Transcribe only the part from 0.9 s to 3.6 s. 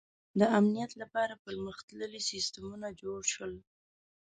لپاره پرمختللي سیستمونه جوړ شول.